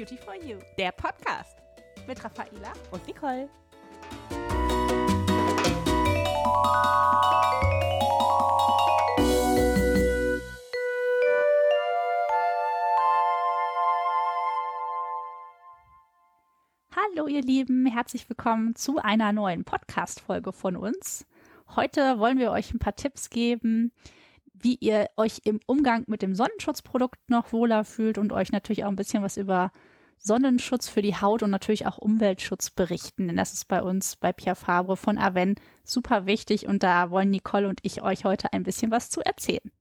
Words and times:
Beauty 0.00 0.16
for 0.16 0.34
You, 0.34 0.56
der 0.78 0.92
Podcast 0.92 1.58
mit 2.06 2.24
Raffaela 2.24 2.72
und 2.90 3.06
Nicole. 3.06 3.50
Hallo 16.96 17.26
ihr 17.26 17.42
Lieben, 17.42 17.84
herzlich 17.84 18.26
willkommen 18.26 18.74
zu 18.76 19.00
einer 19.00 19.34
neuen 19.34 19.64
Podcast-Folge 19.64 20.54
von 20.54 20.78
uns. 20.78 21.26
Heute 21.76 22.18
wollen 22.18 22.38
wir 22.38 22.52
euch 22.52 22.72
ein 22.72 22.78
paar 22.78 22.96
Tipps 22.96 23.28
geben, 23.28 23.92
wie 24.62 24.76
ihr 24.76 25.08
euch 25.16 25.40
im 25.44 25.60
Umgang 25.66 26.04
mit 26.06 26.22
dem 26.22 26.34
Sonnenschutzprodukt 26.34 27.18
noch 27.28 27.52
wohler 27.52 27.84
fühlt 27.84 28.18
und 28.18 28.32
euch 28.32 28.52
natürlich 28.52 28.84
auch 28.84 28.88
ein 28.88 28.96
bisschen 28.96 29.22
was 29.22 29.36
über 29.36 29.72
Sonnenschutz 30.18 30.88
für 30.88 31.02
die 31.02 31.16
Haut 31.16 31.42
und 31.42 31.50
natürlich 31.50 31.86
auch 31.86 31.98
Umweltschutz 31.98 32.70
berichten. 32.70 33.26
Denn 33.26 33.36
das 33.36 33.54
ist 33.54 33.68
bei 33.68 33.82
uns 33.82 34.16
bei 34.16 34.32
Pierre 34.32 34.56
Fabre 34.56 34.96
von 34.96 35.16
Aven 35.16 35.54
super 35.82 36.26
wichtig 36.26 36.66
und 36.66 36.82
da 36.82 37.10
wollen 37.10 37.30
Nicole 37.30 37.68
und 37.68 37.80
ich 37.82 38.02
euch 38.02 38.24
heute 38.24 38.52
ein 38.52 38.62
bisschen 38.62 38.90
was 38.90 39.08
zu 39.08 39.22
erzählen. 39.22 39.72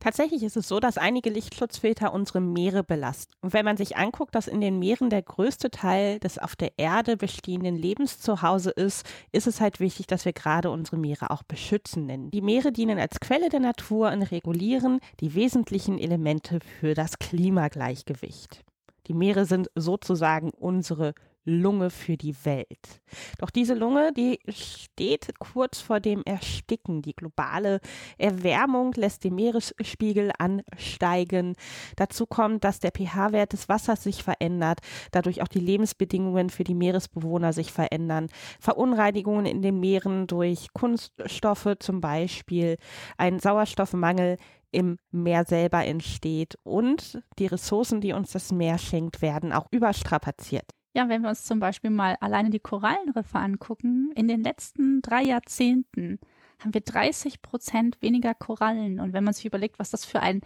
Tatsächlich 0.00 0.42
ist 0.42 0.56
es 0.56 0.66
so, 0.66 0.80
dass 0.80 0.96
einige 0.96 1.28
Lichtschutzfilter 1.28 2.14
unsere 2.14 2.40
Meere 2.40 2.82
belasten. 2.82 3.34
Und 3.42 3.52
wenn 3.52 3.66
man 3.66 3.76
sich 3.76 3.98
anguckt, 3.98 4.34
dass 4.34 4.48
in 4.48 4.62
den 4.62 4.78
Meeren 4.78 5.10
der 5.10 5.20
größte 5.20 5.70
Teil 5.70 6.18
des 6.18 6.38
auf 6.38 6.56
der 6.56 6.72
Erde 6.78 7.18
bestehenden 7.18 7.76
Lebens 7.76 8.18
zu 8.18 8.40
Hause 8.40 8.70
ist, 8.70 9.06
ist 9.30 9.46
es 9.46 9.60
halt 9.60 9.78
wichtig, 9.78 10.06
dass 10.06 10.24
wir 10.24 10.32
gerade 10.32 10.70
unsere 10.70 10.96
Meere 10.96 11.30
auch 11.30 11.42
beschützen. 11.42 12.08
Denn 12.08 12.30
die 12.30 12.40
Meere 12.40 12.72
dienen 12.72 12.98
als 12.98 13.20
Quelle 13.20 13.50
der 13.50 13.60
Natur 13.60 14.10
und 14.10 14.22
regulieren 14.22 15.00
die 15.20 15.34
wesentlichen 15.34 15.98
Elemente 15.98 16.60
für 16.80 16.94
das 16.94 17.18
Klimagleichgewicht. 17.18 18.64
Die 19.06 19.14
Meere 19.14 19.44
sind 19.44 19.70
sozusagen 19.74 20.50
unsere 20.50 21.12
Lunge 21.44 21.90
für 21.90 22.16
die 22.16 22.34
Welt. 22.44 23.00
Doch 23.38 23.50
diese 23.50 23.74
Lunge, 23.74 24.12
die 24.12 24.38
steht 24.48 25.32
kurz 25.38 25.80
vor 25.80 26.00
dem 26.00 26.22
Ersticken. 26.24 27.02
Die 27.02 27.14
globale 27.14 27.80
Erwärmung 28.18 28.92
lässt 28.94 29.24
den 29.24 29.34
Meeresspiegel 29.34 30.32
ansteigen. 30.38 31.54
Dazu 31.96 32.26
kommt, 32.26 32.64
dass 32.64 32.80
der 32.80 32.90
pH-Wert 32.90 33.52
des 33.52 33.68
Wassers 33.68 34.02
sich 34.02 34.22
verändert, 34.22 34.80
dadurch 35.12 35.42
auch 35.42 35.48
die 35.48 35.60
Lebensbedingungen 35.60 36.50
für 36.50 36.64
die 36.64 36.74
Meeresbewohner 36.74 37.52
sich 37.52 37.72
verändern. 37.72 38.28
Verunreinigungen 38.60 39.46
in 39.46 39.62
den 39.62 39.80
Meeren 39.80 40.26
durch 40.26 40.68
Kunststoffe 40.74 41.76
zum 41.78 42.00
Beispiel, 42.00 42.76
ein 43.16 43.38
Sauerstoffmangel 43.38 44.36
im 44.72 44.98
Meer 45.10 45.44
selber 45.44 45.84
entsteht 45.84 46.56
und 46.62 47.22
die 47.38 47.46
Ressourcen, 47.46 48.00
die 48.00 48.12
uns 48.12 48.32
das 48.32 48.52
Meer 48.52 48.78
schenkt, 48.78 49.22
werden 49.22 49.52
auch 49.52 49.66
überstrapaziert. 49.70 50.70
Ja, 50.92 51.08
wenn 51.08 51.22
wir 51.22 51.28
uns 51.28 51.44
zum 51.44 51.60
Beispiel 51.60 51.90
mal 51.90 52.16
alleine 52.20 52.50
die 52.50 52.58
Korallenriffe 52.58 53.38
angucken, 53.38 54.10
in 54.16 54.26
den 54.26 54.42
letzten 54.42 55.02
drei 55.02 55.22
Jahrzehnten 55.22 56.18
haben 56.58 56.74
wir 56.74 56.80
30 56.80 57.42
Prozent 57.42 58.02
weniger 58.02 58.34
Korallen. 58.34 59.00
Und 59.00 59.12
wenn 59.12 59.24
man 59.24 59.32
sich 59.32 59.46
überlegt, 59.46 59.78
was 59.78 59.90
das 59.90 60.04
für 60.04 60.20
ein 60.20 60.40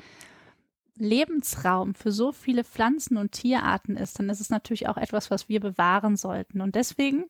Lebensraum 0.97 1.95
für 1.95 2.13
so 2.13 2.31
viele 2.31 2.63
Pflanzen 2.63 3.17
und 3.17 3.33
Tierarten 3.33 3.97
ist, 3.97 4.19
dann 4.19 4.31
ist 4.31 4.41
es 4.41 4.51
natürlich 4.51 4.89
auch 4.89 4.97
etwas, 4.97 5.31
was 5.31 5.49
wir 5.49 5.61
bewahren 5.61 6.17
sollten. 6.17 6.61
Und 6.61 6.77
deswegen 6.77 7.25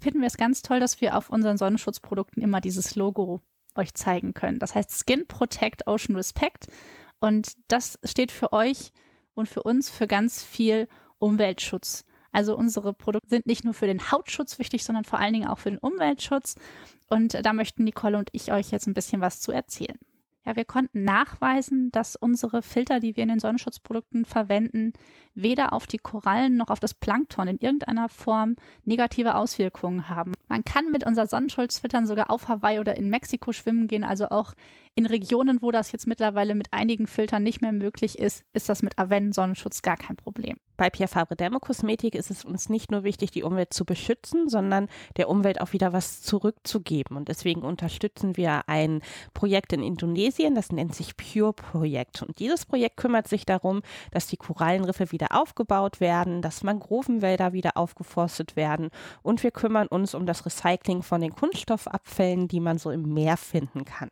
finden 0.00 0.20
wir 0.20 0.26
es 0.26 0.36
ganz 0.36 0.62
toll, 0.62 0.80
dass 0.80 1.00
wir 1.00 1.16
auf 1.16 1.30
unseren 1.30 1.56
Sonnenschutzprodukten 1.56 2.42
immer 2.42 2.60
dieses 2.60 2.96
Logo 2.96 3.40
euch 3.76 3.94
zeigen 3.94 4.34
können. 4.34 4.58
Das 4.58 4.74
heißt 4.74 5.04
Skin 5.04 5.26
Protect 5.26 5.86
Ocean 5.86 6.16
Respect. 6.16 6.66
Und 7.20 7.52
das 7.68 7.98
steht 8.04 8.32
für 8.32 8.52
euch 8.52 8.92
und 9.34 9.48
für 9.48 9.62
uns 9.62 9.90
für 9.90 10.06
ganz 10.06 10.42
viel 10.42 10.88
Umweltschutz. 11.18 12.04
Also 12.34 12.56
unsere 12.56 12.92
Produkte 12.92 13.28
sind 13.28 13.46
nicht 13.46 13.64
nur 13.64 13.74
für 13.74 13.86
den 13.86 14.10
Hautschutz 14.10 14.58
wichtig, 14.58 14.84
sondern 14.84 15.04
vor 15.04 15.20
allen 15.20 15.32
Dingen 15.32 15.46
auch 15.46 15.58
für 15.58 15.70
den 15.70 15.78
Umweltschutz. 15.78 16.56
Und 17.08 17.38
da 17.46 17.52
möchten 17.52 17.84
Nicole 17.84 18.18
und 18.18 18.28
ich 18.32 18.52
euch 18.52 18.72
jetzt 18.72 18.88
ein 18.88 18.94
bisschen 18.94 19.20
was 19.20 19.40
zu 19.40 19.52
erzählen. 19.52 19.98
Ja, 20.44 20.56
wir 20.56 20.64
konnten 20.64 21.04
nachweisen, 21.04 21.90
dass 21.92 22.16
unsere 22.16 22.60
Filter, 22.60 23.00
die 23.00 23.16
wir 23.16 23.22
in 23.22 23.30
den 23.30 23.38
Sonnenschutzprodukten 23.38 24.26
verwenden, 24.26 24.92
weder 25.34 25.72
auf 25.72 25.86
die 25.86 25.98
Korallen 25.98 26.56
noch 26.56 26.68
auf 26.68 26.80
das 26.80 26.92
Plankton 26.92 27.48
in 27.48 27.58
irgendeiner 27.58 28.10
Form 28.10 28.56
negative 28.84 29.36
Auswirkungen 29.36 30.10
haben. 30.10 30.34
Man 30.48 30.64
kann 30.64 30.90
mit 30.90 31.06
unseren 31.06 31.28
Sonnenschutzfiltern 31.28 32.06
sogar 32.06 32.30
auf 32.30 32.48
Hawaii 32.48 32.80
oder 32.80 32.96
in 32.96 33.08
Mexiko 33.08 33.52
schwimmen 33.52 33.86
gehen, 33.86 34.04
also 34.04 34.28
auch 34.28 34.52
in 34.96 35.06
Regionen, 35.06 35.62
wo 35.62 35.70
das 35.70 35.92
jetzt 35.92 36.06
mittlerweile 36.06 36.54
mit 36.54 36.72
einigen 36.72 37.06
Filtern 37.06 37.42
nicht 37.44 37.62
mehr 37.62 37.72
möglich 37.72 38.18
ist, 38.18 38.44
ist 38.52 38.68
das 38.68 38.82
mit 38.82 38.98
Aven 38.98 39.32
Sonnenschutz 39.32 39.80
gar 39.82 39.96
kein 39.96 40.16
Problem. 40.16 40.58
Bei 40.76 40.90
Pierre 40.90 41.08
Fabre 41.08 41.36
Dermokosmetik 41.36 42.14
ist 42.14 42.30
es 42.30 42.44
uns 42.44 42.68
nicht 42.68 42.90
nur 42.90 43.04
wichtig, 43.04 43.30
die 43.30 43.44
Umwelt 43.44 43.72
zu 43.72 43.84
beschützen, 43.84 44.48
sondern 44.48 44.88
der 45.16 45.28
Umwelt 45.28 45.60
auch 45.60 45.72
wieder 45.72 45.92
was 45.92 46.22
zurückzugeben. 46.22 47.16
Und 47.16 47.28
deswegen 47.28 47.62
unterstützen 47.62 48.36
wir 48.36 48.68
ein 48.68 49.00
Projekt 49.34 49.72
in 49.72 49.82
Indonesien, 49.82 50.54
das 50.54 50.72
nennt 50.72 50.94
sich 50.94 51.16
Pure 51.16 51.52
Projekt. 51.52 52.22
Und 52.22 52.38
dieses 52.40 52.66
Projekt 52.66 52.96
kümmert 52.96 53.28
sich 53.28 53.46
darum, 53.46 53.82
dass 54.10 54.26
die 54.26 54.36
Korallenriffe 54.36 55.12
wieder 55.12 55.28
aufgebaut 55.30 56.00
werden, 56.00 56.42
dass 56.42 56.64
Mangrovenwälder 56.64 57.52
wieder 57.52 57.76
aufgeforstet 57.76 58.56
werden. 58.56 58.90
Und 59.22 59.42
wir 59.42 59.52
kümmern 59.52 59.86
uns 59.86 60.14
um 60.14 60.26
das 60.26 60.44
Recycling 60.44 61.02
von 61.02 61.20
den 61.20 61.34
Kunststoffabfällen, 61.34 62.48
die 62.48 62.60
man 62.60 62.78
so 62.78 62.90
im 62.90 63.14
Meer 63.14 63.36
finden 63.36 63.84
kann. 63.84 64.08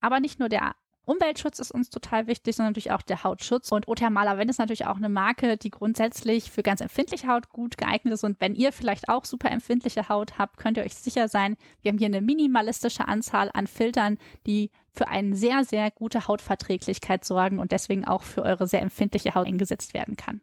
Aber 0.00 0.18
nicht 0.18 0.40
nur 0.40 0.48
der 0.48 0.72
Umweltschutz 1.10 1.58
ist 1.58 1.72
uns 1.72 1.90
total 1.90 2.28
wichtig, 2.28 2.54
sondern 2.54 2.70
natürlich 2.70 2.92
auch 2.92 3.02
der 3.02 3.24
Hautschutz. 3.24 3.72
Und 3.72 3.88
Othermala 3.88 4.40
ist 4.42 4.58
natürlich 4.58 4.86
auch 4.86 4.96
eine 4.96 5.08
Marke, 5.08 5.56
die 5.56 5.70
grundsätzlich 5.70 6.50
für 6.50 6.62
ganz 6.62 6.80
empfindliche 6.80 7.26
Haut 7.26 7.48
gut 7.48 7.76
geeignet 7.76 8.14
ist. 8.14 8.22
Und 8.22 8.40
wenn 8.40 8.54
ihr 8.54 8.72
vielleicht 8.72 9.08
auch 9.08 9.24
super 9.24 9.50
empfindliche 9.50 10.08
Haut 10.08 10.38
habt, 10.38 10.56
könnt 10.56 10.76
ihr 10.76 10.84
euch 10.84 10.94
sicher 10.94 11.26
sein, 11.26 11.56
wir 11.82 11.90
haben 11.90 11.98
hier 11.98 12.06
eine 12.06 12.20
minimalistische 12.20 13.08
Anzahl 13.08 13.50
an 13.52 13.66
Filtern, 13.66 14.18
die 14.46 14.70
für 14.92 15.08
eine 15.08 15.34
sehr, 15.34 15.64
sehr 15.64 15.90
gute 15.90 16.28
Hautverträglichkeit 16.28 17.24
sorgen 17.24 17.58
und 17.58 17.72
deswegen 17.72 18.04
auch 18.04 18.22
für 18.22 18.42
eure 18.42 18.68
sehr 18.68 18.82
empfindliche 18.82 19.34
Haut 19.34 19.48
eingesetzt 19.48 19.94
werden 19.94 20.16
kann. 20.16 20.40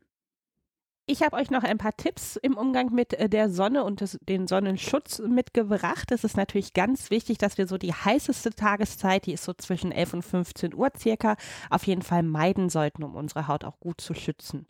Ich 1.10 1.24
habe 1.24 1.38
euch 1.38 1.50
noch 1.52 1.64
ein 1.64 1.78
paar 1.78 1.96
Tipps 1.96 2.36
im 2.36 2.58
Umgang 2.58 2.94
mit 2.94 3.14
äh, 3.14 3.30
der 3.30 3.50
Sonne 3.50 3.86
und 3.86 4.02
des, 4.02 4.20
den 4.24 4.46
Sonnenschutz 4.46 5.20
mitgebracht. 5.20 6.12
Es 6.12 6.26
ist 6.26 6.36
natürlich 6.36 6.74
ganz 6.74 7.10
wichtig, 7.12 7.38
dass 7.38 7.58
wir 7.58 7.66
so 7.66 7.78
die 7.78 7.94
heißeste 7.94 8.50
Tageszeit, 8.50 9.26
die 9.26 9.32
ist 9.32 9.46
so 9.46 9.54
zwischen 9.54 9.94
11 9.94 10.16
und 10.16 10.22
15 10.24 10.74
Uhr 10.74 10.90
circa, 11.00 11.38
auf 11.70 11.88
jeden 11.88 12.02
Fall 12.02 12.24
meiden 12.24 12.68
sollten, 12.68 13.04
um 13.04 13.16
unsere 13.16 13.48
Haut 13.48 13.64
auch 13.64 13.80
gut 13.80 14.02
zu 14.02 14.14
schützen. 14.16 14.68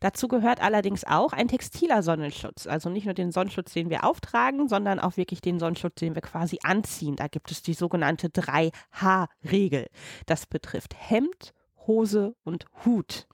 Dazu 0.00 0.26
gehört 0.26 0.60
allerdings 0.60 1.04
auch 1.04 1.32
ein 1.32 1.46
textiler 1.46 2.02
Sonnenschutz. 2.02 2.66
Also 2.66 2.90
nicht 2.90 3.04
nur 3.04 3.14
den 3.14 3.30
Sonnenschutz, 3.30 3.72
den 3.72 3.88
wir 3.88 4.02
auftragen, 4.02 4.68
sondern 4.68 4.98
auch 4.98 5.16
wirklich 5.16 5.40
den 5.40 5.60
Sonnenschutz, 5.60 5.94
den 6.00 6.16
wir 6.16 6.22
quasi 6.22 6.58
anziehen. 6.64 7.14
Da 7.14 7.28
gibt 7.28 7.52
es 7.52 7.62
die 7.62 7.74
sogenannte 7.74 8.26
3H-Regel. 8.26 9.86
Das 10.26 10.46
betrifft 10.46 10.96
Hemd, 10.98 11.54
Hose 11.86 12.34
und 12.42 12.64
Hut. 12.84 13.28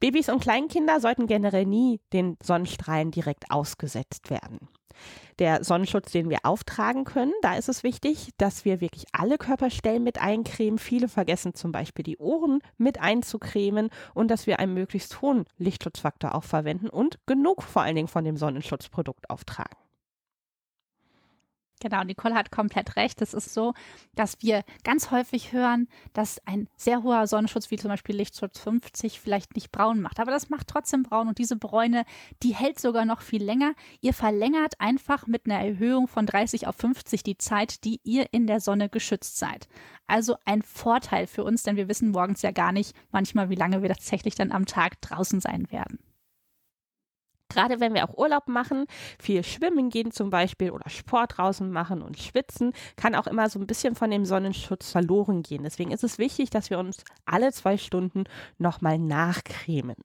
Babys 0.00 0.28
und 0.28 0.40
Kleinkinder 0.40 1.00
sollten 1.00 1.26
generell 1.26 1.66
nie 1.66 2.00
den 2.12 2.36
Sonnenstrahlen 2.42 3.10
direkt 3.10 3.50
ausgesetzt 3.50 4.30
werden. 4.30 4.68
Der 5.38 5.64
Sonnenschutz, 5.64 6.12
den 6.12 6.30
wir 6.30 6.38
auftragen 6.44 7.04
können, 7.04 7.32
da 7.42 7.56
ist 7.56 7.68
es 7.68 7.82
wichtig, 7.82 8.30
dass 8.38 8.64
wir 8.64 8.80
wirklich 8.80 9.06
alle 9.12 9.38
Körperstellen 9.38 10.04
mit 10.04 10.20
eincremen. 10.20 10.78
Viele 10.78 11.08
vergessen 11.08 11.54
zum 11.54 11.72
Beispiel 11.72 12.04
die 12.04 12.18
Ohren 12.18 12.60
mit 12.78 13.00
einzucremen 13.00 13.90
und 14.14 14.30
dass 14.30 14.46
wir 14.46 14.60
einen 14.60 14.74
möglichst 14.74 15.20
hohen 15.20 15.44
Lichtschutzfaktor 15.58 16.34
auch 16.34 16.44
verwenden 16.44 16.88
und 16.88 17.18
genug 17.26 17.62
vor 17.62 17.82
allen 17.82 17.96
Dingen 17.96 18.08
von 18.08 18.24
dem 18.24 18.36
Sonnenschutzprodukt 18.36 19.28
auftragen. 19.28 19.83
Genau, 21.84 22.02
Nicole 22.02 22.34
hat 22.34 22.50
komplett 22.50 22.96
recht. 22.96 23.20
Es 23.20 23.34
ist 23.34 23.52
so, 23.52 23.74
dass 24.14 24.40
wir 24.40 24.64
ganz 24.84 25.10
häufig 25.10 25.52
hören, 25.52 25.86
dass 26.14 26.40
ein 26.46 26.66
sehr 26.78 27.02
hoher 27.02 27.26
Sonnenschutz, 27.26 27.70
wie 27.70 27.76
zum 27.76 27.90
Beispiel 27.90 28.16
Lichtschutz 28.16 28.58
50, 28.60 29.20
vielleicht 29.20 29.54
nicht 29.54 29.70
braun 29.70 30.00
macht. 30.00 30.18
Aber 30.18 30.30
das 30.30 30.48
macht 30.48 30.66
trotzdem 30.66 31.02
braun 31.02 31.28
und 31.28 31.36
diese 31.36 31.56
Bräune, 31.56 32.06
die 32.42 32.54
hält 32.54 32.80
sogar 32.80 33.04
noch 33.04 33.20
viel 33.20 33.44
länger. 33.44 33.74
Ihr 34.00 34.14
verlängert 34.14 34.80
einfach 34.80 35.26
mit 35.26 35.44
einer 35.44 35.62
Erhöhung 35.62 36.08
von 36.08 36.24
30 36.24 36.66
auf 36.66 36.76
50 36.76 37.22
die 37.22 37.36
Zeit, 37.36 37.84
die 37.84 38.00
ihr 38.02 38.32
in 38.32 38.46
der 38.46 38.60
Sonne 38.60 38.88
geschützt 38.88 39.36
seid. 39.36 39.68
Also 40.06 40.36
ein 40.46 40.62
Vorteil 40.62 41.26
für 41.26 41.44
uns, 41.44 41.64
denn 41.64 41.76
wir 41.76 41.90
wissen 41.90 42.12
morgens 42.12 42.40
ja 42.40 42.50
gar 42.50 42.72
nicht 42.72 42.96
manchmal, 43.12 43.50
wie 43.50 43.56
lange 43.56 43.82
wir 43.82 43.90
tatsächlich 43.90 44.36
dann 44.36 44.52
am 44.52 44.64
Tag 44.64 45.02
draußen 45.02 45.42
sein 45.42 45.70
werden. 45.70 45.98
Gerade 47.54 47.78
wenn 47.78 47.94
wir 47.94 48.08
auch 48.08 48.18
Urlaub 48.18 48.48
machen, 48.48 48.86
viel 49.18 49.44
schwimmen 49.44 49.88
gehen 49.88 50.10
zum 50.10 50.28
Beispiel 50.28 50.72
oder 50.72 50.90
Sport 50.90 51.38
draußen 51.38 51.70
machen 51.70 52.02
und 52.02 52.18
schwitzen, 52.18 52.72
kann 52.96 53.14
auch 53.14 53.28
immer 53.28 53.48
so 53.48 53.60
ein 53.60 53.66
bisschen 53.68 53.94
von 53.94 54.10
dem 54.10 54.24
Sonnenschutz 54.24 54.90
verloren 54.90 55.42
gehen. 55.42 55.62
Deswegen 55.62 55.92
ist 55.92 56.02
es 56.02 56.18
wichtig, 56.18 56.50
dass 56.50 56.70
wir 56.70 56.80
uns 56.80 57.04
alle 57.24 57.52
zwei 57.52 57.76
Stunden 57.76 58.24
nochmal 58.58 58.98
nachcremen. 58.98 59.96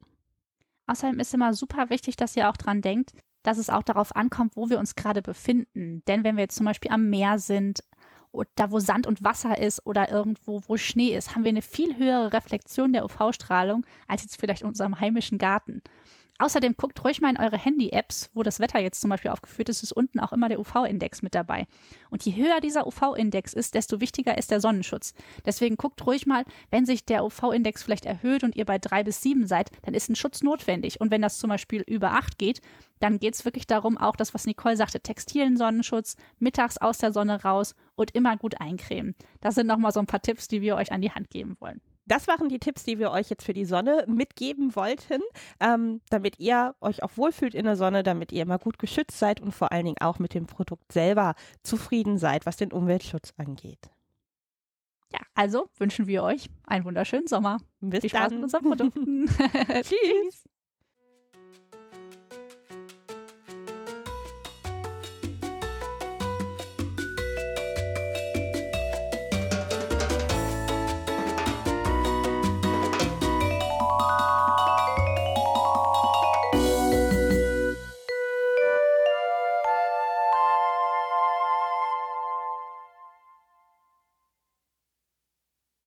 Außerdem 0.86 1.20
ist 1.20 1.34
immer 1.34 1.54
super 1.54 1.90
wichtig, 1.90 2.16
dass 2.18 2.36
ihr 2.36 2.50
auch 2.50 2.58
dran 2.58 2.82
denkt, 2.82 3.14
dass 3.42 3.58
es 3.58 3.70
auch 3.70 3.84
darauf 3.84 4.16
ankommt, 4.16 4.56
wo 4.56 4.70
wir 4.70 4.78
uns 4.78 4.96
gerade 4.96 5.22
befinden. 5.22 6.04
Denn 6.08 6.24
wenn 6.24 6.36
wir 6.36 6.44
jetzt 6.44 6.58
zum 6.58 6.68
Beispiel 6.68 6.92
am 6.92 7.10
Meer 7.10 7.40
sind 7.40 7.80
da 8.56 8.72
wo 8.72 8.80
Sand 8.80 9.08
und 9.08 9.24
Wasser 9.24 9.58
ist 9.58 9.86
oder 9.86 10.12
irgendwo, 10.12 10.62
wo 10.68 10.78
Schnee 10.78 11.16
ist, 11.16 11.36
haben 11.36 11.44
wir 11.44 11.50
eine 11.50 11.62
viel 11.62 11.98
höhere 11.98 12.32
Reflexion 12.32 12.94
der 12.94 13.04
UV-Strahlung 13.06 13.86
als 14.08 14.22
jetzt 14.22 14.40
vielleicht 14.40 14.62
in 14.62 14.68
unserem 14.68 15.00
heimischen 15.00 15.38
Garten. 15.38 15.82
Außerdem 16.40 16.76
guckt 16.78 17.04
ruhig 17.04 17.20
mal 17.20 17.30
in 17.30 17.38
eure 17.38 17.58
Handy-Apps, 17.58 18.30
wo 18.34 18.44
das 18.44 18.62
Wetter 18.62 18.80
jetzt 18.80 19.02
zum 19.02 19.10
Beispiel 19.10 19.30
aufgeführt 19.30 19.68
ist, 19.68 19.84
ist 19.84 19.92
unten 19.92 20.22
auch 20.22 20.32
immer 20.32 20.48
der 20.48 20.60
UV-Index 20.60 21.22
mit 21.22 21.36
dabei. 21.36 21.68
Und 22.10 22.26
je 22.26 22.34
höher 22.36 22.62
dieser 22.62 22.88
UV-Index 22.88 23.54
ist, 23.54 23.76
desto 23.76 24.00
wichtiger 24.00 24.38
ist 24.38 24.50
der 24.50 24.62
Sonnenschutz. 24.62 25.14
Deswegen 25.46 25.76
guckt 25.76 26.06
ruhig 26.08 26.26
mal, 26.26 26.46
wenn 26.72 26.86
sich 26.86 27.04
der 27.04 27.26
UV-Index 27.26 27.84
vielleicht 27.84 28.06
erhöht 28.06 28.46
und 28.46 28.56
ihr 28.56 28.64
bei 28.64 28.80
drei 28.80 29.04
bis 29.04 29.22
sieben 29.22 29.48
seid, 29.48 29.70
dann 29.82 29.94
ist 29.94 30.10
ein 30.10 30.16
Schutz 30.16 30.42
notwendig. 30.42 31.02
Und 31.02 31.12
wenn 31.12 31.22
das 31.22 31.40
zum 31.40 31.50
Beispiel 31.50 31.84
über 31.86 32.12
acht 32.12 32.38
geht, 32.38 32.62
dann 33.00 33.20
geht 33.20 33.36
es 33.36 33.44
wirklich 33.44 33.68
darum, 33.68 33.98
auch 33.98 34.16
das, 34.16 34.34
was 34.34 34.46
Nicole 34.46 34.78
sagte, 34.78 35.02
textilen 35.02 35.58
Sonnenschutz, 35.58 36.16
mittags 36.40 36.78
aus 36.78 37.00
der 37.00 37.12
Sonne 37.12 37.44
raus 37.44 37.76
und 37.96 38.12
immer 38.12 38.38
gut 38.38 38.62
eincremen. 38.62 39.14
Das 39.42 39.56
sind 39.56 39.68
nochmal 39.68 39.92
so 39.92 40.00
ein 40.00 40.08
paar 40.08 40.22
Tipps, 40.22 40.48
die 40.48 40.62
wir 40.62 40.78
euch 40.78 40.94
an 40.94 41.02
die 41.02 41.12
Hand 41.12 41.30
geben 41.30 41.58
wollen. 41.60 41.82
Das 42.10 42.28
waren 42.28 42.50
die 42.50 42.60
Tipps, 42.60 42.84
die 42.84 42.98
wir 42.98 43.12
euch 43.12 43.30
jetzt 43.30 43.44
für 43.44 43.54
die 43.54 43.66
Sonne 43.66 44.04
mitgeben 44.08 44.76
wollten, 44.76 45.22
ähm, 45.60 46.02
damit 46.10 46.40
ihr 46.40 46.76
euch 46.82 47.04
auch 47.04 47.12
wohlfühlt 47.16 47.54
in 47.54 47.66
der 47.66 47.76
Sonne, 47.76 48.02
damit 48.02 48.32
ihr 48.32 48.42
immer 48.42 48.58
gut 48.58 48.80
geschützt 48.80 49.20
seid 49.20 49.40
und 49.42 49.54
vor 49.54 49.72
allen 49.72 49.86
Dingen 49.86 50.02
auch 50.02 50.18
mit 50.18 50.34
dem 50.34 50.48
Produkt 50.48 50.92
selber 50.92 51.36
zufrieden 51.62 52.18
seid, 52.18 52.48
was 52.48 52.58
den 52.58 52.74
Umweltschutz 52.74 53.34
angeht. 53.38 53.92
Ja, 55.14 55.20
also 55.36 55.70
wünschen 55.78 56.08
wir 56.08 56.24
euch 56.24 56.50
einen 56.66 56.84
wunderschönen 56.84 57.28
Sommer. 57.28 57.58
Bis 57.80 58.02
Viel 58.02 58.10
Spaß 58.10 58.30
dann. 58.30 58.36
mit 58.36 58.44
unseren 58.44 58.64
Produkten. 58.64 59.26
Tschüss. 59.82 60.50